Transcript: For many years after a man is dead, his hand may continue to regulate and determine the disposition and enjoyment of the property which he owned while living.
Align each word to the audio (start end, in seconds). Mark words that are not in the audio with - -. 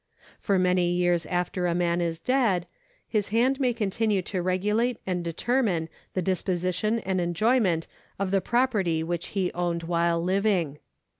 For 0.39 0.57
many 0.57 0.91
years 0.91 1.27
after 1.27 1.67
a 1.67 1.75
man 1.75 2.01
is 2.01 2.17
dead, 2.17 2.65
his 3.07 3.27
hand 3.29 3.59
may 3.59 3.71
continue 3.71 4.23
to 4.23 4.41
regulate 4.41 4.97
and 5.05 5.23
determine 5.23 5.89
the 6.15 6.23
disposition 6.23 6.97
and 7.01 7.21
enjoyment 7.21 7.85
of 8.17 8.31
the 8.31 8.41
property 8.41 9.03
which 9.03 9.27
he 9.37 9.53
owned 9.53 9.83
while 9.83 10.19
living. 10.19 10.79